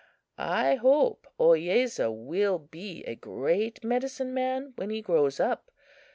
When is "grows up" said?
4.99-5.69